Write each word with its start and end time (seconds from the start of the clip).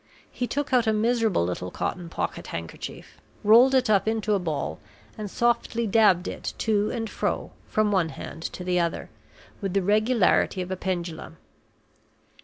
He 0.31 0.47
took 0.47 0.73
out 0.73 0.87
a 0.87 0.93
miserable 0.93 1.45
little 1.45 1.69
cotton 1.69 2.09
pocket 2.09 2.47
handkerchief, 2.47 3.21
rolled 3.43 3.75
it 3.75 3.87
up 3.87 4.07
into 4.07 4.33
a 4.33 4.39
ball, 4.39 4.79
and 5.15 5.29
softly 5.29 5.85
dabbed 5.85 6.27
it 6.27 6.55
to 6.57 6.89
and 6.89 7.07
fro, 7.07 7.51
from 7.67 7.91
one 7.91 8.09
hand 8.09 8.41
to 8.53 8.63
the 8.63 8.79
other, 8.79 9.11
with 9.61 9.75
the 9.75 9.83
regularity 9.83 10.63
of 10.63 10.71
a 10.71 10.75
pendulum. 10.75 11.37